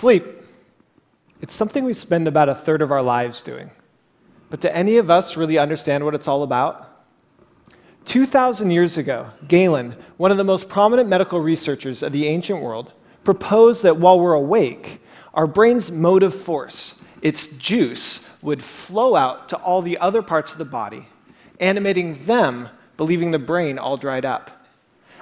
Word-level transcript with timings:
Sleep. 0.00 0.24
It's 1.42 1.52
something 1.52 1.84
we 1.84 1.92
spend 1.92 2.26
about 2.26 2.48
a 2.48 2.54
third 2.54 2.80
of 2.80 2.90
our 2.90 3.02
lives 3.02 3.42
doing. 3.42 3.70
But 4.48 4.62
do 4.62 4.68
any 4.68 4.96
of 4.96 5.10
us 5.10 5.36
really 5.36 5.58
understand 5.58 6.06
what 6.06 6.14
it's 6.14 6.26
all 6.26 6.42
about? 6.42 7.04
2,000 8.06 8.70
years 8.70 8.96
ago, 8.96 9.28
Galen, 9.46 9.94
one 10.16 10.30
of 10.30 10.38
the 10.38 10.42
most 10.42 10.70
prominent 10.70 11.10
medical 11.10 11.38
researchers 11.38 12.02
of 12.02 12.12
the 12.12 12.26
ancient 12.28 12.62
world, 12.62 12.94
proposed 13.24 13.82
that 13.82 13.98
while 13.98 14.18
we're 14.18 14.32
awake, 14.32 15.02
our 15.34 15.46
brain's 15.46 15.92
motive 15.92 16.34
force, 16.34 17.04
its 17.20 17.58
juice, 17.58 18.26
would 18.40 18.62
flow 18.62 19.16
out 19.16 19.50
to 19.50 19.56
all 19.58 19.82
the 19.82 19.98
other 19.98 20.22
parts 20.22 20.52
of 20.52 20.56
the 20.56 20.64
body, 20.64 21.08
animating 21.60 22.24
them, 22.24 22.70
believing 22.96 23.32
the 23.32 23.38
brain 23.38 23.78
all 23.78 23.98
dried 23.98 24.24
up. 24.24 24.59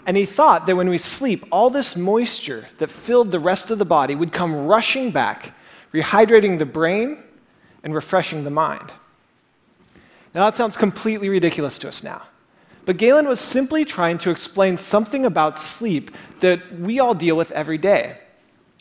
And 0.09 0.17
he 0.17 0.25
thought 0.25 0.65
that 0.65 0.75
when 0.75 0.89
we 0.89 0.97
sleep, 0.97 1.45
all 1.53 1.69
this 1.69 1.95
moisture 1.95 2.67
that 2.79 2.91
filled 2.91 3.31
the 3.31 3.39
rest 3.39 3.71
of 3.71 3.77
the 3.77 3.85
body 3.85 4.15
would 4.15 4.33
come 4.33 4.67
rushing 4.67 5.11
back, 5.11 5.53
rehydrating 5.93 6.59
the 6.59 6.65
brain 6.65 7.19
and 7.85 7.95
refreshing 7.95 8.43
the 8.43 8.51
mind. 8.51 8.91
Now, 10.35 10.47
that 10.47 10.57
sounds 10.57 10.79
completely 10.79 11.29
ridiculous 11.29 11.79
to 11.81 11.89
us 11.89 12.03
now. 12.03 12.23
But 12.87 12.97
Galen 12.97 13.29
was 13.29 13.39
simply 13.39 13.85
trying 13.85 14.17
to 14.19 14.31
explain 14.31 14.79
something 14.79 15.27
about 15.27 15.61
sleep 15.61 16.11
that 16.41 16.81
we 16.81 17.01
all 17.01 17.13
deal 17.13 17.37
with 17.37 17.51
every 17.51 17.77
day. 17.77 18.17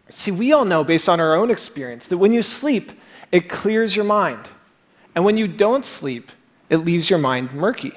See, 0.07 0.31
we 0.31 0.53
all 0.53 0.63
know 0.63 0.85
based 0.85 1.09
on 1.09 1.19
our 1.19 1.35
own 1.35 1.51
experience 1.51 2.07
that 2.07 2.19
when 2.19 2.31
you 2.31 2.41
sleep, 2.41 2.93
it 3.33 3.49
clears 3.49 3.97
your 3.97 4.05
mind. 4.05 4.47
And 5.13 5.25
when 5.25 5.35
you 5.35 5.49
don't 5.49 5.83
sleep, 5.83 6.31
it 6.69 6.77
leaves 6.77 7.09
your 7.09 7.19
mind 7.19 7.51
murky. 7.51 7.91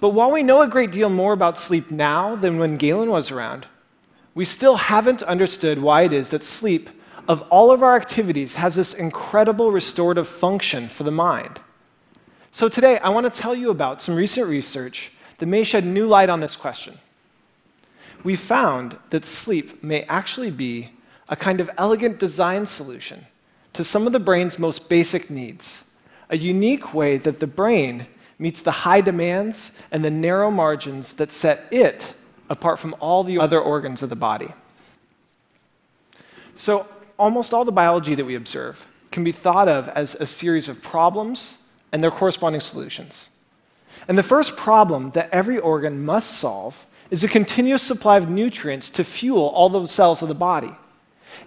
But 0.00 0.10
while 0.10 0.30
we 0.30 0.42
know 0.42 0.62
a 0.62 0.68
great 0.68 0.92
deal 0.92 1.08
more 1.08 1.32
about 1.32 1.58
sleep 1.58 1.90
now 1.90 2.36
than 2.36 2.58
when 2.58 2.76
Galen 2.76 3.10
was 3.10 3.30
around, 3.30 3.66
we 4.34 4.44
still 4.44 4.76
haven't 4.76 5.22
understood 5.22 5.78
why 5.78 6.02
it 6.02 6.12
is 6.12 6.30
that 6.30 6.44
sleep, 6.44 6.90
of 7.26 7.42
all 7.42 7.70
of 7.70 7.82
our 7.82 7.96
activities, 7.96 8.54
has 8.56 8.74
this 8.74 8.92
incredible 8.92 9.72
restorative 9.72 10.28
function 10.28 10.88
for 10.88 11.04
the 11.04 11.10
mind. 11.10 11.60
So 12.50 12.68
today, 12.68 12.98
I 12.98 13.08
want 13.08 13.32
to 13.32 13.40
tell 13.40 13.54
you 13.54 13.70
about 13.70 14.02
some 14.02 14.14
recent 14.14 14.48
research 14.48 15.10
that 15.38 15.46
may 15.46 15.64
shed 15.64 15.84
new 15.84 16.06
light 16.06 16.28
on 16.28 16.40
this 16.40 16.56
question. 16.56 16.98
We 18.22 18.36
found 18.36 18.96
that 19.10 19.24
sleep 19.24 19.82
may 19.82 20.02
actually 20.04 20.50
be 20.50 20.90
a 21.28 21.36
kind 21.36 21.60
of 21.60 21.70
elegant 21.78 22.18
design 22.18 22.66
solution 22.66 23.26
to 23.72 23.84
some 23.84 24.06
of 24.06 24.12
the 24.12 24.20
brain's 24.20 24.58
most 24.58 24.88
basic 24.88 25.30
needs, 25.30 25.84
a 26.30 26.36
unique 26.36 26.94
way 26.94 27.18
that 27.18 27.40
the 27.40 27.46
brain 27.46 28.06
meets 28.38 28.62
the 28.62 28.70
high 28.70 29.00
demands 29.00 29.72
and 29.90 30.04
the 30.04 30.10
narrow 30.10 30.50
margins 30.50 31.14
that 31.14 31.32
set 31.32 31.66
it 31.70 32.14
apart 32.50 32.78
from 32.78 32.94
all 33.00 33.24
the 33.24 33.38
other 33.38 33.60
organs 33.60 34.02
of 34.02 34.10
the 34.10 34.16
body. 34.16 34.48
So, 36.54 36.86
almost 37.18 37.52
all 37.52 37.64
the 37.64 37.72
biology 37.72 38.14
that 38.14 38.24
we 38.24 38.34
observe 38.34 38.86
can 39.10 39.24
be 39.24 39.32
thought 39.32 39.68
of 39.68 39.88
as 39.88 40.14
a 40.16 40.26
series 40.26 40.68
of 40.68 40.82
problems 40.82 41.58
and 41.92 42.02
their 42.02 42.10
corresponding 42.10 42.60
solutions. 42.60 43.30
And 44.08 44.16
the 44.16 44.22
first 44.22 44.56
problem 44.56 45.10
that 45.12 45.30
every 45.32 45.58
organ 45.58 46.04
must 46.04 46.32
solve 46.32 46.86
is 47.10 47.24
a 47.24 47.28
continuous 47.28 47.82
supply 47.82 48.16
of 48.16 48.28
nutrients 48.28 48.90
to 48.90 49.04
fuel 49.04 49.46
all 49.48 49.68
the 49.68 49.86
cells 49.86 50.22
of 50.22 50.28
the 50.28 50.34
body. 50.34 50.74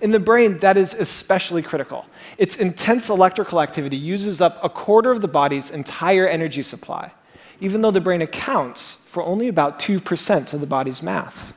In 0.01 0.11
the 0.11 0.19
brain, 0.19 0.59
that 0.59 0.77
is 0.77 0.93
especially 0.93 1.61
critical. 1.61 2.05
Its 2.37 2.55
intense 2.55 3.09
electrical 3.09 3.61
activity 3.61 3.97
uses 3.97 4.41
up 4.41 4.59
a 4.63 4.69
quarter 4.69 5.11
of 5.11 5.21
the 5.21 5.27
body's 5.27 5.71
entire 5.71 6.27
energy 6.27 6.61
supply, 6.61 7.11
even 7.59 7.81
though 7.81 7.91
the 7.91 8.01
brain 8.01 8.21
accounts 8.21 9.05
for 9.09 9.23
only 9.23 9.47
about 9.47 9.79
2% 9.79 10.53
of 10.53 10.61
the 10.61 10.67
body's 10.67 11.03
mass. 11.03 11.53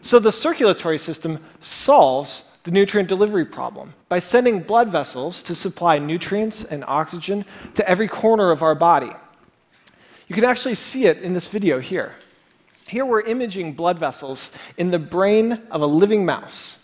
So 0.00 0.18
the 0.18 0.32
circulatory 0.32 0.98
system 0.98 1.42
solves 1.60 2.58
the 2.64 2.70
nutrient 2.70 3.08
delivery 3.08 3.44
problem 3.44 3.94
by 4.08 4.18
sending 4.18 4.60
blood 4.60 4.88
vessels 4.90 5.42
to 5.44 5.54
supply 5.54 5.98
nutrients 5.98 6.64
and 6.64 6.84
oxygen 6.86 7.44
to 7.74 7.88
every 7.88 8.08
corner 8.08 8.50
of 8.50 8.62
our 8.62 8.74
body. 8.74 9.10
You 10.28 10.34
can 10.34 10.44
actually 10.44 10.74
see 10.74 11.06
it 11.06 11.18
in 11.18 11.34
this 11.34 11.48
video 11.48 11.78
here. 11.78 12.12
Here 12.86 13.06
we're 13.06 13.22
imaging 13.22 13.72
blood 13.74 13.98
vessels 13.98 14.50
in 14.76 14.90
the 14.90 14.98
brain 14.98 15.60
of 15.70 15.80
a 15.80 15.86
living 15.86 16.24
mouse. 16.24 16.83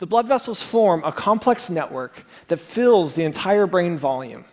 The 0.00 0.06
blood 0.06 0.26
vessels 0.26 0.62
form 0.62 1.04
a 1.04 1.12
complex 1.12 1.68
network 1.68 2.24
that 2.48 2.56
fills 2.56 3.14
the 3.14 3.24
entire 3.24 3.66
brain 3.66 3.98
volume. 3.98 4.46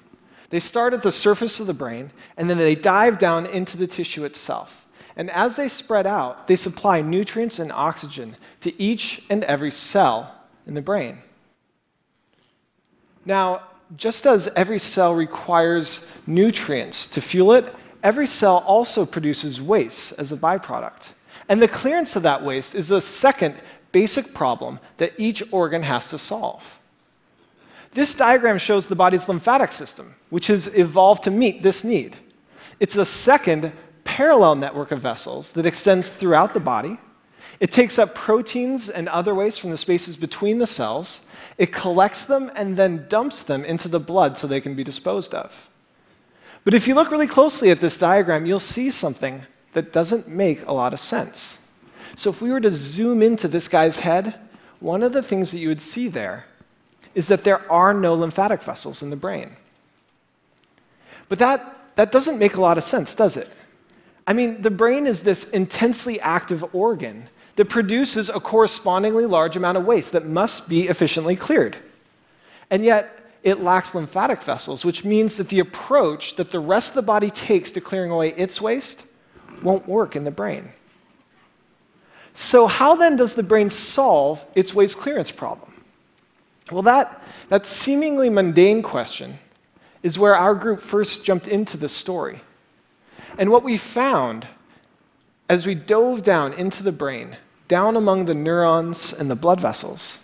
They 0.50 0.60
start 0.60 0.94
at 0.94 1.04
the 1.04 1.12
surface 1.12 1.60
of 1.60 1.68
the 1.68 1.74
brain, 1.74 2.12
and 2.36 2.50
then 2.50 2.58
they 2.58 2.76
dive 2.76 3.18
down 3.18 3.46
into 3.46 3.78
the 3.78 3.88
tissue 3.88 4.26
itself. 4.26 4.88
And 5.16 5.32
as 5.32 5.56
they 5.56 5.70
spread 5.70 6.06
out, 6.06 6.48
they 6.48 6.58
supply 6.58 7.02
nutrients 7.02 7.60
and 7.60 7.72
oxygen 7.72 8.36
to 8.62 8.82
each 8.82 9.24
and 9.30 9.44
every 9.46 9.72
cell 9.72 10.36
in 10.68 10.74
the 10.74 10.82
brain. 10.82 11.18
Now, 13.26 13.64
just 13.96 14.28
as 14.28 14.48
every 14.50 14.80
cell 14.80 15.16
requires 15.16 16.12
nutrients 16.28 17.08
to 17.08 17.22
fuel 17.22 17.54
it, 17.54 17.74
every 18.04 18.28
cell 18.28 18.64
also 18.68 19.06
produces 19.06 19.62
waste 19.62 20.14
as 20.20 20.34
a 20.34 20.38
byproduct. 20.38 21.10
And 21.50 21.62
the 21.62 21.68
clearance 21.70 22.18
of 22.18 22.24
that 22.24 22.44
waste 22.44 22.76
is 22.76 22.92
a 22.92 23.00
second 23.00 23.56
basic 23.92 24.34
problem 24.34 24.80
that 24.98 25.14
each 25.18 25.44
organ 25.52 25.84
has 25.84 26.10
to 26.10 26.18
solve. 26.18 26.78
This 27.94 28.14
diagram 28.14 28.58
shows 28.58 28.88
the 28.88 28.96
body's 28.96 29.28
lymphatic 29.28 29.72
system, 29.72 30.16
which 30.30 30.48
has 30.48 30.68
evolved 30.78 31.24
to 31.24 31.32
meet 31.32 31.64
this 31.64 31.84
need. 31.84 32.16
It's 32.80 32.96
a 32.96 33.06
second 33.06 33.72
parallel 34.04 34.56
network 34.56 34.92
of 34.92 35.02
vessels 35.02 35.54
that 35.54 35.66
extends 35.66 36.08
throughout 36.08 36.54
the 36.54 36.60
body. 36.60 36.98
It 37.60 37.72
takes 37.72 37.98
up 37.98 38.14
proteins 38.14 38.90
and 38.90 39.10
other 39.10 39.34
waste 39.34 39.60
from 39.60 39.72
the 39.72 39.78
spaces 39.78 40.16
between 40.16 40.60
the 40.60 40.68
cells. 40.68 41.26
It 41.58 41.74
collects 41.74 42.26
them 42.26 42.52
and 42.56 42.78
then 42.78 43.08
dumps 43.10 43.44
them 43.44 43.66
into 43.66 43.88
the 43.88 44.00
blood 44.00 44.38
so 44.38 44.46
they 44.46 44.62
can 44.62 44.76
be 44.76 44.84
disposed 44.84 45.34
of. 45.34 45.68
But 46.64 46.74
if 46.74 46.88
you 46.88 46.96
look 46.96 47.12
really 47.12 47.28
closely 47.28 47.72
at 47.72 47.80
this 47.80 47.98
diagram, 47.98 48.46
you'll 48.46 48.60
see 48.60 48.92
something 48.92 49.46
that 49.74 49.94
doesn't 49.94 50.28
make 50.28 50.66
a 50.68 50.74
lot 50.74 50.94
of 50.94 51.00
sense. 51.00 51.60
So 52.16 52.30
if 52.30 52.42
we 52.42 52.52
were 52.52 52.62
to 52.62 52.72
zoom 52.72 53.22
into 53.22 53.48
this 53.48 53.68
guy's 53.68 54.00
head, 54.00 54.36
one 54.80 55.04
of 55.04 55.14
the 55.14 55.24
things 55.24 55.52
that 55.52 55.60
you 55.60 55.70
would 55.70 55.82
see 55.82 56.08
there 56.08 56.46
is 57.16 57.28
that 57.28 57.44
there 57.44 57.70
are 57.72 57.94
no 57.94 58.14
lymphatic 58.14 58.62
vessels 58.62 59.02
in 59.02 59.10
the 59.10 59.16
brain. 59.16 59.56
But 61.30 61.40
that, 61.40 61.96
that 61.96 62.12
doesn't 62.12 62.38
make 62.38 62.56
a 62.56 62.62
lot 62.62 62.78
of 62.78 62.84
sense, 62.84 63.16
does 63.16 63.38
it? 63.38 63.50
I 64.26 64.34
mean, 64.34 64.62
the 64.62 64.72
brain 64.72 65.08
is 65.08 65.22
this 65.22 65.46
intensely 65.46 66.20
active 66.20 66.64
organ 66.76 67.30
that 67.56 67.70
produces 67.70 68.30
a 68.30 68.40
correspondingly 68.40 69.26
large 69.26 69.58
amount 69.58 69.78
of 69.78 69.86
waste 69.86 70.12
that 70.12 70.26
must 70.26 70.70
be 70.70 70.88
efficiently 70.88 71.36
cleared. 71.36 71.78
And 72.70 72.84
yet, 72.84 73.18
it 73.44 73.62
lacks 73.62 73.96
lymphatic 73.96 74.44
vessels, 74.44 74.84
which 74.84 75.06
means 75.06 75.38
that 75.38 75.50
the 75.50 75.60
approach 75.60 76.36
that 76.36 76.52
the 76.52 76.60
rest 76.60 76.90
of 76.90 76.96
the 76.96 77.02
body 77.02 77.30
takes 77.30 77.72
to 77.72 77.82
clearing 77.82 78.12
away 78.12 78.30
its 78.34 78.60
waste 78.62 79.06
won't 79.64 79.88
work 79.88 80.16
in 80.16 80.24
the 80.24 80.32
brain. 80.32 80.70
So, 82.38 82.68
how 82.68 82.96
then 82.96 83.16
does 83.16 83.34
the 83.34 83.42
brain 83.42 83.68
solve 83.72 84.46
its 84.54 84.72
waste 84.72 85.00
clearance 85.00 85.32
problem? 85.32 85.74
Well, 86.72 86.84
that, 86.84 87.24
that 87.50 87.66
seemingly 87.66 88.30
mundane 88.30 88.84
question 88.84 89.40
is 90.04 90.20
where 90.20 90.36
our 90.36 90.54
group 90.54 90.80
first 90.80 91.26
jumped 91.26 91.48
into 91.48 91.78
the 91.78 91.90
story. 91.90 92.42
And 93.40 93.50
what 93.50 93.64
we 93.64 93.76
found 93.76 94.48
as 95.50 95.66
we 95.66 95.74
dove 95.74 96.22
down 96.22 96.54
into 96.54 96.84
the 96.84 96.92
brain, 96.92 97.38
down 97.68 97.98
among 97.98 98.26
the 98.26 98.36
neurons 98.36 99.14
and 99.14 99.32
the 99.32 99.36
blood 99.36 99.60
vessels, 99.60 100.20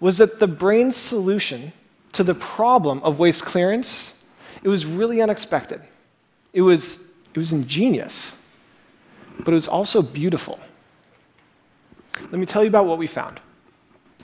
was 0.00 0.18
that 0.18 0.40
the 0.40 0.46
brain's 0.46 0.96
solution 0.96 1.72
to 2.12 2.22
the 2.22 2.34
problem 2.34 3.02
of 3.02 3.18
waste 3.18 3.46
clearance, 3.46 4.22
it 4.62 4.68
was 4.68 4.84
really 4.84 5.22
unexpected. 5.22 5.80
It 6.52 6.60
was, 6.60 7.10
it 7.32 7.38
was 7.38 7.54
ingenious, 7.54 8.36
but 9.38 9.52
it 9.52 9.54
was 9.54 9.66
also 9.66 10.02
beautiful. 10.02 10.58
Let 12.34 12.40
me 12.40 12.46
tell 12.46 12.64
you 12.64 12.68
about 12.68 12.86
what 12.86 12.98
we 12.98 13.06
found. 13.06 13.38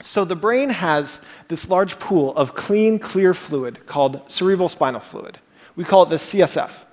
So, 0.00 0.24
the 0.24 0.34
brain 0.34 0.68
has 0.68 1.20
this 1.46 1.68
large 1.68 1.96
pool 2.00 2.34
of 2.34 2.56
clean, 2.56 2.98
clear 2.98 3.34
fluid 3.34 3.86
called 3.86 4.28
cerebral 4.28 4.68
spinal 4.68 4.98
fluid. 4.98 5.38
We 5.76 5.84
call 5.84 6.02
it 6.02 6.08
the 6.08 6.16
CSF. 6.16 6.86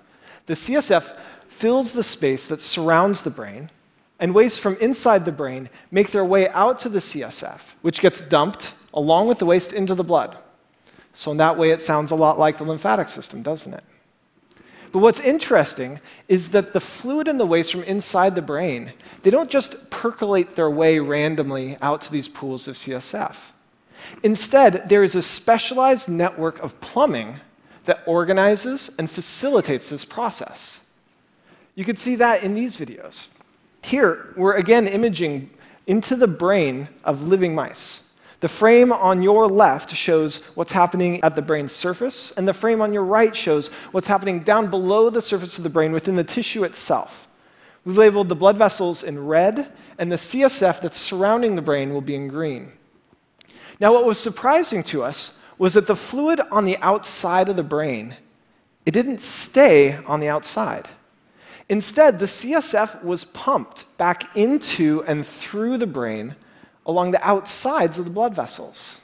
The 0.46 0.54
CSF 0.54 1.18
fills 1.48 1.92
the 1.92 2.04
space 2.04 2.48
that 2.50 2.62
surrounds 2.62 3.24
the 3.24 3.32
brain, 3.32 3.72
and 4.20 4.36
waste 4.36 4.60
from 4.60 4.76
inside 4.76 5.26
the 5.26 5.32
brain 5.32 5.70
make 5.90 6.12
their 6.12 6.24
way 6.24 6.50
out 6.50 6.78
to 6.82 6.90
the 6.90 7.00
CSF, 7.00 7.74
which 7.82 8.00
gets 8.00 8.22
dumped 8.22 8.76
along 8.94 9.28
with 9.28 9.40
the 9.40 9.46
waste 9.48 9.74
into 9.74 9.96
the 9.96 10.04
blood. 10.04 10.38
So, 11.14 11.32
in 11.32 11.38
that 11.38 11.58
way, 11.58 11.72
it 11.72 11.82
sounds 11.82 12.12
a 12.12 12.16
lot 12.16 12.38
like 12.38 12.60
the 12.60 12.64
lymphatic 12.64 13.10
system, 13.10 13.42
doesn't 13.42 13.74
it? 13.74 13.84
But 14.92 15.00
what's 15.00 15.20
interesting 15.20 16.00
is 16.28 16.50
that 16.50 16.74
the 16.74 16.80
fluid 16.80 17.28
and 17.28 17.40
the 17.40 17.46
waste 17.46 17.72
from 17.72 17.84
inside 17.84 18.36
the 18.36 18.42
brain, 18.42 18.94
they 19.24 19.30
don't 19.30 19.50
just 19.50 19.90
percolate 19.90 20.56
their 20.56 20.70
way 20.70 21.00
randomly 21.00 21.78
out 21.82 22.02
to 22.02 22.12
these 22.12 22.28
pools 22.28 22.68
of 22.68 22.76
CSF. 22.76 23.38
Instead, 24.24 24.88
there 24.88 25.04
is 25.04 25.16
a 25.16 25.22
specialized 25.22 26.08
network 26.08 26.60
of 26.60 26.80
plumbing 26.80 27.36
that 27.86 28.04
organizes 28.06 28.90
and 28.98 29.10
facilitates 29.10 29.90
this 29.90 30.06
process. 30.06 30.82
You 31.76 31.86
can 31.86 31.96
see 31.96 32.16
that 32.16 32.44
in 32.44 32.56
these 32.56 32.78
videos. 32.78 33.30
Here, 33.82 34.34
we're 34.36 34.56
again 34.56 34.88
imaging 34.88 35.50
into 35.86 36.16
the 36.16 36.28
brain 36.28 36.90
of 37.04 37.28
living 37.28 37.56
mice. 37.56 38.04
The 38.40 38.48
frame 38.48 38.92
on 38.92 39.24
your 39.24 39.48
left 39.48 39.96
shows 39.96 40.44
what's 40.54 40.72
happening 40.72 41.24
at 41.24 41.36
the 41.36 41.42
brain's 41.42 41.72
surface, 41.72 42.32
and 42.32 42.48
the 42.48 42.54
frame 42.54 42.82
on 42.82 42.94
your 42.94 43.04
right 43.04 43.36
shows 43.36 43.70
what's 43.92 44.08
happening 44.08 44.42
down 44.42 44.70
below 44.70 45.10
the 45.10 45.22
surface 45.22 45.58
of 45.58 45.64
the 45.64 45.72
brain 45.72 45.92
within 45.92 46.16
the 46.16 46.24
tissue 46.24 46.64
itself. 46.64 47.28
We've 47.84 47.98
labeled 47.98 48.30
the 48.30 48.36
blood 48.36 48.58
vessels 48.58 49.04
in 49.04 49.26
red, 49.26 49.72
and 49.98 50.12
the 50.12 50.18
CSF 50.18 50.82
that's 50.82 50.98
surrounding 50.98 51.56
the 51.56 51.62
brain 51.64 51.94
will 51.94 52.02
be 52.02 52.16
in 52.16 52.28
green. 52.28 52.72
Now, 53.80 53.94
what 53.94 54.06
was 54.06 54.20
surprising 54.20 54.84
to 54.84 55.04
us 55.04 55.40
was 55.58 55.74
that 55.74 55.88
the 55.88 55.96
fluid 55.96 56.40
on 56.52 56.66
the 56.66 56.78
outside 56.78 57.50
of 57.50 57.56
the 57.56 57.64
brain, 57.64 58.16
it 58.86 58.92
didn't 58.92 59.22
stay 59.22 59.96
on 60.06 60.20
the 60.20 60.28
outside. 60.28 60.88
Instead, 61.70 62.20
the 62.20 62.26
CSF 62.26 63.04
was 63.04 63.26
pumped 63.26 63.98
back 63.98 64.36
into 64.38 65.04
and 65.08 65.26
through 65.26 65.78
the 65.78 65.88
brain 65.88 66.36
along 66.88 67.12
the 67.12 67.28
outsides 67.28 68.00
of 68.00 68.06
the 68.06 68.12
blood 68.12 68.34
vessels. 68.34 69.02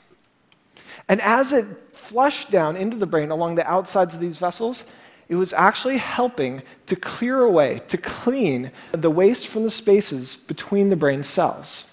And 1.07 1.21
as 1.21 1.51
it 1.51 1.65
flushed 1.95 2.49
down 2.49 2.75
into 2.75 2.97
the 2.97 3.05
brain 3.05 3.29
along 3.29 3.55
the 3.55 3.69
outsides 3.69 4.15
of 4.15 4.21
these 4.21 4.39
vessels, 4.39 4.85
it 5.29 5.35
was 5.35 5.53
actually 5.53 5.97
helping 5.97 6.63
to 6.87 6.95
clear 6.95 7.41
away, 7.41 7.81
to 7.89 7.97
clean 7.97 8.71
the 8.93 9.11
waste 9.11 9.47
from 9.47 9.63
the 9.63 9.69
spaces 9.69 10.35
between 10.35 10.89
the 10.89 10.95
brain 10.95 11.23
cells. 11.23 11.91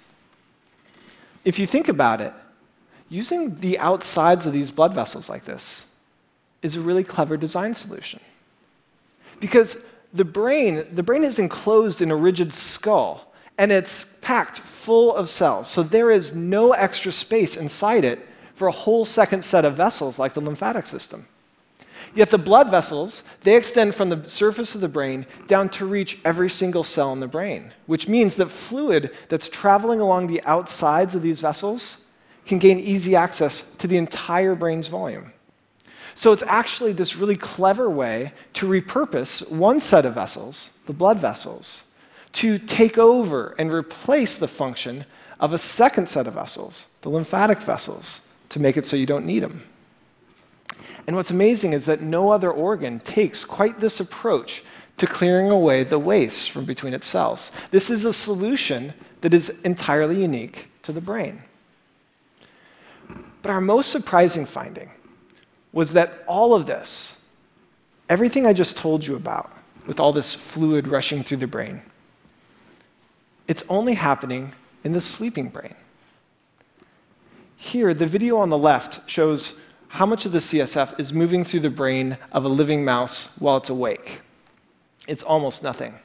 If 1.45 1.59
you 1.59 1.67
think 1.67 1.89
about 1.89 2.21
it, 2.21 2.33
using 3.09 3.57
the 3.57 3.79
outsides 3.79 4.47
of 4.47 4.53
these 4.53 4.71
blood 4.71 4.95
vessels 4.95 5.29
like 5.29 5.45
this 5.45 5.87
is 6.63 6.77
a 6.77 6.81
really 6.81 7.05
clever 7.05 7.37
design 7.37 7.75
solution. 7.75 8.21
Because 9.41 9.79
the 10.13 10.25
brain, 10.25 10.85
the 10.93 11.03
brain 11.03 11.25
is 11.25 11.39
enclosed 11.39 12.03
in 12.03 12.11
a 12.11 12.17
rigid 12.17 12.53
skull 12.53 13.30
and 13.61 13.71
it's 13.71 14.07
packed 14.23 14.59
full 14.59 15.15
of 15.15 15.29
cells. 15.29 15.69
So 15.69 15.83
there 15.83 16.11
is 16.11 16.35
no 16.35 16.73
extra 16.73 17.13
space 17.13 17.59
inside 17.59 18.07
it 18.07 18.27
for 18.55 18.69
a 18.69 18.73
whole 18.73 19.05
second 19.05 19.45
set 19.45 19.67
of 19.67 19.75
vessels 19.75 20.19
like 20.19 20.33
the 20.33 20.41
lymphatic 20.41 20.87
system. 20.87 21.27
Yet 22.15 22.31
the 22.31 22.39
blood 22.39 22.71
vessels, 22.71 23.23
they 23.43 23.55
extend 23.55 23.95
from 23.95 24.09
the 24.09 24.25
surface 24.25 24.75
of 24.75 24.81
the 24.81 24.89
brain 24.89 25.27
down 25.47 25.69
to 25.71 25.85
reach 25.85 26.19
every 26.25 26.49
single 26.49 26.83
cell 26.83 27.13
in 27.13 27.21
the 27.21 27.29
brain, 27.29 27.75
which 27.85 28.09
means 28.09 28.37
that 28.37 28.49
fluid 28.49 29.11
that's 29.29 29.47
traveling 29.47 30.01
along 30.01 30.29
the 30.29 30.43
outsides 30.45 31.15
of 31.15 31.21
these 31.21 31.43
vessels 31.43 32.07
can 32.47 32.59
gain 32.59 32.81
easy 32.81 33.15
access 33.15 33.61
to 33.77 33.87
the 33.87 33.99
entire 33.99 34.55
brain's 34.55 34.89
volume. 34.89 35.35
So 36.15 36.33
it's 36.33 36.43
actually 36.45 36.93
this 36.93 37.15
really 37.15 37.37
clever 37.37 37.91
way 37.91 38.33
to 38.55 38.67
repurpose 38.67 39.53
one 39.53 39.81
set 39.81 40.07
of 40.07 40.15
vessels, 40.15 40.79
the 40.87 40.95
blood 40.95 41.21
vessels, 41.21 41.90
to 42.33 42.59
take 42.59 42.99
over 42.99 43.55
and 43.59 43.73
replace 43.73 44.39
the 44.39 44.49
function 44.49 45.05
of 45.41 45.53
a 45.53 45.59
second 45.59 46.09
set 46.09 46.27
of 46.27 46.35
vessels, 46.35 46.89
the 47.03 47.09
lymphatic 47.09 47.59
vessels, 47.59 48.29
to 48.51 48.61
make 48.61 48.77
it 48.77 48.85
so 48.85 48.97
you 48.97 49.07
don't 49.07 49.27
need 49.27 49.43
them. 49.43 49.63
And 51.07 51.17
what's 51.17 51.31
amazing 51.31 51.73
is 51.73 51.87
that 51.87 52.03
no 52.03 52.31
other 52.31 52.51
organ 52.51 53.01
takes 53.01 53.45
quite 53.45 53.81
this 53.81 54.01
approach 54.01 54.63
to 54.99 55.07
clearing 55.07 55.51
away 55.51 55.83
the 55.83 55.99
waste 55.99 56.51
from 56.51 56.67
between 56.67 56.93
its 56.93 57.07
cells. 57.07 57.53
This 57.71 57.89
is 57.89 58.05
a 58.05 58.13
solution 58.13 58.93
that 59.23 59.33
is 59.33 59.49
entirely 59.63 60.21
unique 60.21 60.69
to 60.83 60.93
the 60.93 61.01
brain. 61.01 61.43
But 63.43 63.51
our 63.51 63.61
most 63.61 63.91
surprising 63.91 64.45
finding 64.45 64.91
was 65.73 65.95
that 65.95 66.25
all 66.27 66.55
of 66.55 66.67
this, 66.67 67.19
everything 68.09 68.47
I 68.47 68.53
just 68.53 68.77
told 68.77 69.07
you 69.07 69.17
about, 69.17 69.51
with 69.87 69.99
all 69.99 70.13
this 70.13 70.35
fluid 70.35 70.87
rushing 70.87 71.25
through 71.25 71.39
the 71.39 71.47
brain, 71.47 71.81
it's 73.51 73.65
only 73.69 73.95
happening 73.95 74.53
in 74.85 74.93
the 74.93 75.01
sleeping 75.01 75.49
brain. 75.49 75.75
Here, 77.57 77.93
the 77.93 78.07
video 78.07 78.37
on 78.37 78.49
the 78.49 78.57
left 78.57 79.11
shows 79.11 79.61
how 79.89 80.07
much 80.07 80.25
of 80.25 80.31
the 80.31 80.39
CSF 80.39 81.01
is 81.01 81.13
moving 81.13 81.43
through 81.43 81.59
the 81.59 81.69
brain 81.69 82.17
of 82.31 82.45
a 82.45 82.49
living 82.49 82.85
mouse 82.85 83.37
while 83.41 83.57
it's 83.57 83.69
awake. 83.69 84.21
It's 85.09 85.25
almost 85.25 85.65
nothing. 85.65 85.97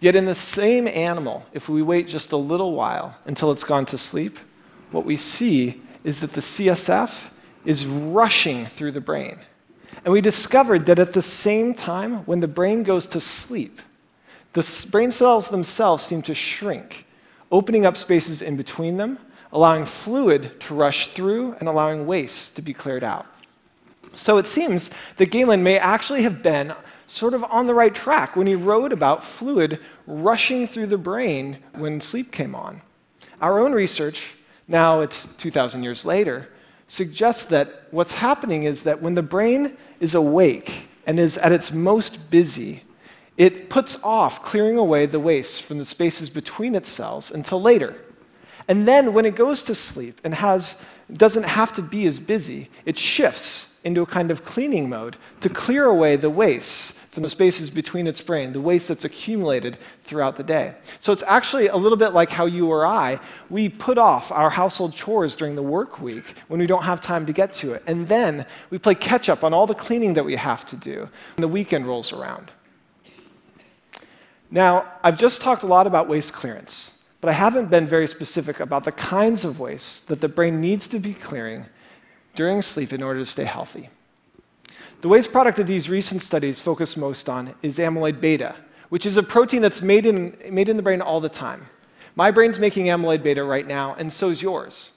Yet, 0.00 0.14
in 0.14 0.26
the 0.26 0.34
same 0.34 0.86
animal, 0.86 1.46
if 1.54 1.70
we 1.70 1.80
wait 1.80 2.06
just 2.06 2.32
a 2.32 2.36
little 2.36 2.72
while 2.72 3.16
until 3.24 3.50
it's 3.50 3.64
gone 3.64 3.86
to 3.86 3.96
sleep, 3.96 4.38
what 4.90 5.06
we 5.06 5.16
see 5.16 5.80
is 6.04 6.20
that 6.20 6.34
the 6.34 6.42
CSF 6.42 7.30
is 7.64 7.86
rushing 7.86 8.66
through 8.66 8.92
the 8.92 9.00
brain. 9.00 9.38
And 10.04 10.12
we 10.12 10.20
discovered 10.20 10.84
that 10.84 10.98
at 10.98 11.14
the 11.14 11.22
same 11.22 11.72
time, 11.72 12.26
when 12.26 12.40
the 12.40 12.46
brain 12.46 12.82
goes 12.82 13.06
to 13.06 13.22
sleep, 13.22 13.80
the 14.60 14.86
brain 14.90 15.10
cells 15.12 15.48
themselves 15.48 16.04
seem 16.04 16.22
to 16.22 16.34
shrink, 16.34 17.06
opening 17.50 17.86
up 17.86 17.96
spaces 17.96 18.42
in 18.42 18.56
between 18.56 18.96
them, 18.96 19.18
allowing 19.52 19.86
fluid 19.86 20.60
to 20.60 20.74
rush 20.74 21.08
through 21.08 21.54
and 21.54 21.68
allowing 21.68 22.06
waste 22.06 22.56
to 22.56 22.62
be 22.62 22.72
cleared 22.72 23.04
out. 23.04 23.26
So 24.14 24.38
it 24.38 24.46
seems 24.46 24.90
that 25.16 25.26
Galen 25.26 25.62
may 25.62 25.78
actually 25.78 26.22
have 26.22 26.42
been 26.42 26.74
sort 27.06 27.34
of 27.34 27.42
on 27.44 27.66
the 27.66 27.74
right 27.74 27.94
track 27.94 28.36
when 28.36 28.46
he 28.46 28.54
wrote 28.54 28.92
about 28.92 29.24
fluid 29.24 29.80
rushing 30.06 30.66
through 30.66 30.86
the 30.86 30.98
brain 30.98 31.58
when 31.74 32.00
sleep 32.00 32.32
came 32.32 32.54
on. 32.54 32.82
Our 33.40 33.60
own 33.60 33.72
research, 33.72 34.34
now 34.66 35.00
it's 35.00 35.24
2,000 35.36 35.82
years 35.82 36.04
later, 36.04 36.48
suggests 36.86 37.44
that 37.46 37.88
what's 37.90 38.14
happening 38.14 38.64
is 38.64 38.82
that 38.82 39.00
when 39.00 39.14
the 39.14 39.22
brain 39.22 39.76
is 40.00 40.14
awake 40.14 40.88
and 41.06 41.18
is 41.18 41.38
at 41.38 41.52
its 41.52 41.72
most 41.72 42.30
busy, 42.30 42.82
it 43.38 43.70
puts 43.70 43.96
off 44.02 44.42
clearing 44.42 44.76
away 44.76 45.06
the 45.06 45.20
waste 45.20 45.62
from 45.62 45.78
the 45.78 45.84
spaces 45.84 46.28
between 46.28 46.74
its 46.74 46.88
cells 46.88 47.30
until 47.30 47.62
later. 47.62 47.94
And 48.66 48.86
then 48.86 49.14
when 49.14 49.24
it 49.24 49.36
goes 49.36 49.62
to 49.62 49.74
sleep 49.74 50.20
and 50.24 50.34
has, 50.34 50.76
doesn't 51.10 51.44
have 51.44 51.72
to 51.74 51.82
be 51.82 52.06
as 52.06 52.20
busy, 52.20 52.68
it 52.84 52.98
shifts 52.98 53.76
into 53.84 54.02
a 54.02 54.06
kind 54.06 54.32
of 54.32 54.44
cleaning 54.44 54.88
mode 54.88 55.16
to 55.40 55.48
clear 55.48 55.86
away 55.86 56.16
the 56.16 56.28
waste 56.28 56.94
from 57.12 57.22
the 57.22 57.28
spaces 57.28 57.70
between 57.70 58.08
its 58.08 58.20
brain, 58.20 58.52
the 58.52 58.60
waste 58.60 58.88
that's 58.88 59.04
accumulated 59.04 59.78
throughout 60.02 60.36
the 60.36 60.42
day. 60.42 60.74
So 60.98 61.12
it's 61.12 61.22
actually 61.22 61.68
a 61.68 61.76
little 61.76 61.96
bit 61.96 62.12
like 62.12 62.30
how 62.30 62.44
you 62.44 62.68
or 62.68 62.84
I, 62.84 63.20
we 63.48 63.68
put 63.68 63.98
off 63.98 64.32
our 64.32 64.50
household 64.50 64.94
chores 64.94 65.36
during 65.36 65.54
the 65.54 65.62
work 65.62 66.00
week 66.00 66.24
when 66.48 66.58
we 66.58 66.66
don't 66.66 66.82
have 66.82 67.00
time 67.00 67.24
to 67.26 67.32
get 67.32 67.52
to 67.54 67.72
it. 67.72 67.84
And 67.86 68.08
then 68.08 68.44
we 68.70 68.78
play 68.78 68.96
catch 68.96 69.28
up 69.28 69.44
on 69.44 69.54
all 69.54 69.66
the 69.66 69.74
cleaning 69.74 70.14
that 70.14 70.24
we 70.24 70.34
have 70.34 70.66
to 70.66 70.76
do 70.76 71.08
when 71.36 71.40
the 71.40 71.48
weekend 71.48 71.86
rolls 71.86 72.12
around. 72.12 72.50
Now, 74.50 74.90
I've 75.04 75.18
just 75.18 75.40
talked 75.40 75.62
a 75.62 75.66
lot 75.66 75.86
about 75.86 76.08
waste 76.08 76.32
clearance, 76.32 76.98
but 77.20 77.28
I 77.28 77.32
haven't 77.32 77.70
been 77.70 77.86
very 77.86 78.06
specific 78.06 78.60
about 78.60 78.84
the 78.84 78.92
kinds 78.92 79.44
of 79.44 79.60
waste 79.60 80.08
that 80.08 80.20
the 80.20 80.28
brain 80.28 80.60
needs 80.60 80.88
to 80.88 80.98
be 80.98 81.14
clearing 81.14 81.66
during 82.34 82.62
sleep 82.62 82.92
in 82.92 83.02
order 83.02 83.20
to 83.20 83.26
stay 83.26 83.44
healthy. 83.44 83.90
The 85.00 85.08
waste 85.08 85.32
product 85.32 85.58
that 85.58 85.66
these 85.66 85.90
recent 85.90 86.22
studies 86.22 86.60
focus 86.60 86.96
most 86.96 87.28
on 87.28 87.54
is 87.62 87.78
amyloid 87.78 88.20
beta, 88.20 88.56
which 88.88 89.06
is 89.06 89.16
a 89.16 89.22
protein 89.22 89.60
that's 89.60 89.82
made 89.82 90.06
in, 90.06 90.36
made 90.50 90.68
in 90.68 90.76
the 90.76 90.82
brain 90.82 91.00
all 91.00 91.20
the 91.20 91.28
time. 91.28 91.68
My 92.16 92.30
brain's 92.30 92.58
making 92.58 92.86
amyloid 92.86 93.22
beta 93.22 93.44
right 93.44 93.66
now, 93.66 93.94
and 93.98 94.12
so 94.12 94.30
is 94.30 94.42
yours. 94.42 94.92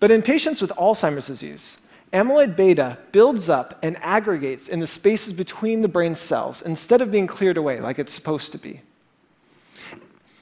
But 0.00 0.10
in 0.10 0.22
patients 0.22 0.62
with 0.62 0.70
Alzheimer's 0.72 1.26
disease, 1.26 1.78
Amyloid 2.12 2.56
beta 2.56 2.98
builds 3.12 3.48
up 3.48 3.78
and 3.82 3.96
aggregates 4.02 4.68
in 4.68 4.80
the 4.80 4.86
spaces 4.86 5.32
between 5.32 5.82
the 5.82 5.88
brain 5.88 6.14
cells 6.14 6.60
instead 6.62 7.00
of 7.00 7.12
being 7.12 7.26
cleared 7.26 7.56
away 7.56 7.80
like 7.80 7.98
it's 7.98 8.12
supposed 8.12 8.50
to 8.52 8.58
be. 8.58 8.80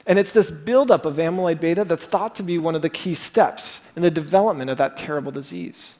And 0.07 0.17
it's 0.17 0.31
this 0.31 0.49
buildup 0.49 1.05
of 1.05 1.17
amyloid 1.17 1.59
beta 1.59 1.85
that's 1.85 2.07
thought 2.07 2.33
to 2.35 2.43
be 2.43 2.57
one 2.57 2.73
of 2.73 2.81
the 2.81 2.89
key 2.89 3.13
steps 3.13 3.81
in 3.95 4.01
the 4.01 4.09
development 4.09 4.71
of 4.71 4.79
that 4.79 4.97
terrible 4.97 5.31
disease. 5.31 5.97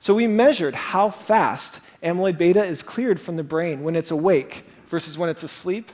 So 0.00 0.14
we 0.14 0.26
measured 0.26 0.74
how 0.74 1.10
fast 1.10 1.78
amyloid 2.02 2.36
beta 2.36 2.64
is 2.64 2.82
cleared 2.82 3.20
from 3.20 3.36
the 3.36 3.44
brain 3.44 3.84
when 3.84 3.94
it's 3.94 4.10
awake 4.10 4.64
versus 4.88 5.16
when 5.16 5.30
it's 5.30 5.44
asleep. 5.44 5.92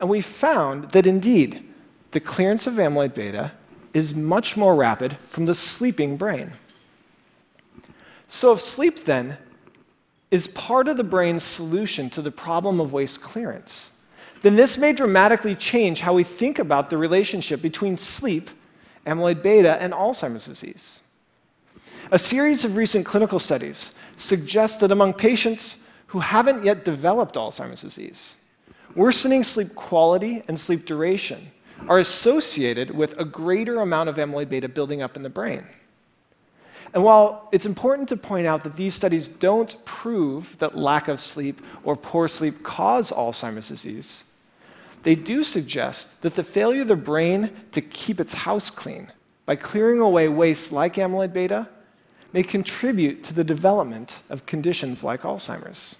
And 0.00 0.10
we 0.10 0.20
found 0.20 0.90
that 0.90 1.06
indeed, 1.06 1.72
the 2.10 2.18
clearance 2.18 2.66
of 2.66 2.74
amyloid 2.74 3.14
beta 3.14 3.52
is 3.92 4.12
much 4.12 4.56
more 4.56 4.74
rapid 4.74 5.16
from 5.28 5.46
the 5.46 5.54
sleeping 5.54 6.16
brain. 6.16 6.52
So, 8.26 8.52
if 8.52 8.60
sleep 8.60 9.04
then 9.04 9.38
is 10.30 10.48
part 10.48 10.88
of 10.88 10.96
the 10.96 11.04
brain's 11.04 11.42
solution 11.42 12.10
to 12.10 12.22
the 12.22 12.30
problem 12.30 12.80
of 12.80 12.92
waste 12.92 13.22
clearance, 13.22 13.92
then 14.42 14.56
this 14.56 14.76
may 14.76 14.92
dramatically 14.92 15.54
change 15.54 16.00
how 16.00 16.12
we 16.12 16.24
think 16.24 16.58
about 16.58 16.90
the 16.90 16.98
relationship 16.98 17.62
between 17.62 17.96
sleep, 17.96 18.50
amyloid 19.06 19.42
beta, 19.42 19.80
and 19.80 19.92
Alzheimer's 19.92 20.46
disease. 20.46 21.02
A 22.10 22.18
series 22.18 22.64
of 22.64 22.76
recent 22.76 23.06
clinical 23.06 23.38
studies 23.38 23.94
suggest 24.16 24.80
that 24.80 24.90
among 24.90 25.14
patients 25.14 25.78
who 26.08 26.20
haven't 26.20 26.64
yet 26.64 26.84
developed 26.84 27.36
Alzheimer's 27.36 27.80
disease, 27.80 28.36
worsening 28.94 29.44
sleep 29.44 29.74
quality 29.74 30.42
and 30.46 30.58
sleep 30.58 30.84
duration 30.84 31.50
are 31.88 31.98
associated 31.98 32.90
with 32.90 33.18
a 33.18 33.24
greater 33.24 33.80
amount 33.80 34.08
of 34.08 34.16
amyloid 34.16 34.48
beta 34.48 34.68
building 34.68 35.02
up 35.02 35.16
in 35.16 35.22
the 35.22 35.30
brain. 35.30 35.64
And 36.94 37.02
while 37.02 37.48
it's 37.50 37.66
important 37.66 38.08
to 38.10 38.16
point 38.16 38.46
out 38.46 38.62
that 38.62 38.76
these 38.76 38.94
studies 38.94 39.26
don't 39.26 39.84
prove 39.84 40.56
that 40.58 40.78
lack 40.78 41.08
of 41.08 41.20
sleep 41.20 41.60
or 41.82 41.96
poor 41.96 42.28
sleep 42.28 42.62
cause 42.62 43.10
Alzheimer's 43.10 43.68
disease, 43.68 44.24
they 45.02 45.16
do 45.16 45.42
suggest 45.42 46.22
that 46.22 46.36
the 46.36 46.44
failure 46.44 46.82
of 46.82 46.88
the 46.88 46.96
brain 46.96 47.50
to 47.72 47.82
keep 47.82 48.20
its 48.20 48.32
house 48.32 48.70
clean 48.70 49.12
by 49.44 49.56
clearing 49.56 50.00
away 50.00 50.28
waste 50.28 50.70
like 50.70 50.94
amyloid 50.94 51.32
beta 51.32 51.68
may 52.32 52.44
contribute 52.44 53.24
to 53.24 53.34
the 53.34 53.44
development 53.44 54.20
of 54.30 54.46
conditions 54.46 55.02
like 55.02 55.22
Alzheimer's. 55.22 55.98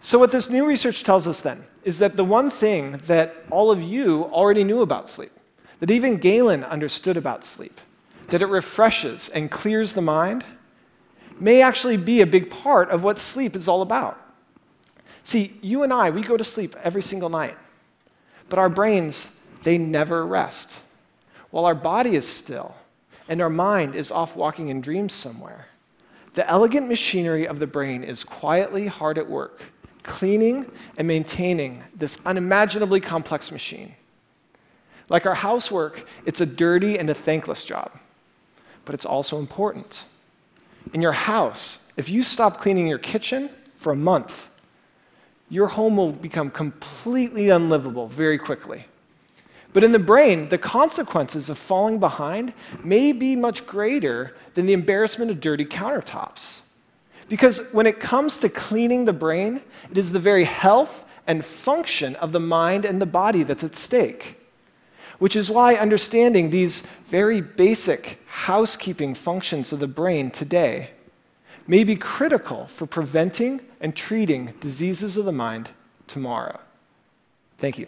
So, 0.00 0.18
what 0.18 0.32
this 0.32 0.48
new 0.48 0.64
research 0.64 1.04
tells 1.04 1.26
us 1.26 1.40
then 1.40 1.64
is 1.84 1.98
that 1.98 2.16
the 2.16 2.24
one 2.24 2.48
thing 2.48 3.00
that 3.06 3.44
all 3.50 3.70
of 3.70 3.82
you 3.82 4.24
already 4.26 4.64
knew 4.64 4.80
about 4.80 5.08
sleep, 5.08 5.32
that 5.80 5.90
even 5.90 6.16
Galen 6.16 6.64
understood 6.64 7.16
about 7.16 7.44
sleep, 7.44 7.78
that 8.30 8.42
it 8.42 8.46
refreshes 8.46 9.28
and 9.28 9.50
clears 9.50 9.92
the 9.92 10.02
mind, 10.02 10.44
may 11.38 11.62
actually 11.62 11.96
be 11.96 12.20
a 12.20 12.26
big 12.26 12.50
part 12.50 12.90
of 12.90 13.02
what 13.02 13.18
sleep 13.18 13.56
is 13.56 13.68
all 13.68 13.82
about. 13.82 14.20
See, 15.22 15.58
you 15.60 15.82
and 15.82 15.92
I, 15.92 16.10
we 16.10 16.22
go 16.22 16.36
to 16.36 16.44
sleep 16.44 16.74
every 16.82 17.02
single 17.02 17.28
night, 17.28 17.56
but 18.48 18.58
our 18.58 18.68
brains, 18.68 19.30
they 19.62 19.78
never 19.78 20.26
rest. 20.26 20.82
While 21.50 21.66
our 21.66 21.74
body 21.74 22.14
is 22.16 22.26
still 22.26 22.74
and 23.28 23.40
our 23.40 23.50
mind 23.50 23.94
is 23.94 24.10
off 24.10 24.36
walking 24.36 24.68
in 24.68 24.80
dreams 24.80 25.12
somewhere, 25.12 25.66
the 26.34 26.48
elegant 26.48 26.88
machinery 26.88 27.46
of 27.46 27.58
the 27.58 27.66
brain 27.66 28.04
is 28.04 28.22
quietly 28.22 28.86
hard 28.86 29.18
at 29.18 29.28
work, 29.28 29.62
cleaning 30.02 30.70
and 30.96 31.06
maintaining 31.06 31.82
this 31.94 32.18
unimaginably 32.24 33.00
complex 33.00 33.50
machine. 33.50 33.94
Like 35.08 35.26
our 35.26 35.34
housework, 35.34 36.06
it's 36.24 36.40
a 36.40 36.46
dirty 36.46 36.98
and 36.98 37.10
a 37.10 37.14
thankless 37.14 37.64
job, 37.64 37.90
but 38.90 38.94
it's 38.94 39.06
also 39.06 39.38
important. 39.38 40.04
In 40.92 41.00
your 41.00 41.12
house, 41.12 41.86
if 41.96 42.08
you 42.08 42.24
stop 42.24 42.58
cleaning 42.58 42.88
your 42.88 42.98
kitchen 42.98 43.48
for 43.76 43.92
a 43.92 43.94
month, 43.94 44.50
your 45.48 45.68
home 45.68 45.96
will 45.96 46.10
become 46.10 46.50
completely 46.50 47.50
unlivable 47.50 48.08
very 48.08 48.36
quickly. 48.36 48.86
But 49.72 49.84
in 49.84 49.92
the 49.92 50.00
brain, 50.00 50.48
the 50.48 50.58
consequences 50.58 51.48
of 51.48 51.56
falling 51.56 52.00
behind 52.00 52.52
may 52.82 53.12
be 53.12 53.36
much 53.36 53.64
greater 53.64 54.34
than 54.54 54.66
the 54.66 54.72
embarrassment 54.72 55.30
of 55.30 55.40
dirty 55.40 55.64
countertops. 55.64 56.62
Because 57.28 57.60
when 57.70 57.86
it 57.86 58.00
comes 58.00 58.38
to 58.40 58.48
cleaning 58.48 59.04
the 59.04 59.12
brain, 59.12 59.62
it 59.92 59.98
is 59.98 60.10
the 60.10 60.18
very 60.18 60.42
health 60.42 61.04
and 61.28 61.44
function 61.44 62.16
of 62.16 62.32
the 62.32 62.40
mind 62.40 62.84
and 62.84 63.00
the 63.00 63.06
body 63.06 63.44
that's 63.44 63.62
at 63.62 63.76
stake. 63.76 64.39
Which 65.20 65.36
is 65.36 65.50
why 65.50 65.74
understanding 65.74 66.50
these 66.50 66.82
very 67.06 67.40
basic 67.40 68.18
housekeeping 68.26 69.14
functions 69.14 69.72
of 69.72 69.78
the 69.78 69.86
brain 69.86 70.30
today 70.30 70.90
may 71.66 71.84
be 71.84 71.94
critical 71.94 72.66
for 72.66 72.86
preventing 72.86 73.60
and 73.80 73.94
treating 73.94 74.54
diseases 74.60 75.16
of 75.16 75.26
the 75.26 75.32
mind 75.32 75.70
tomorrow. 76.06 76.58
Thank 77.58 77.78
you. 77.78 77.86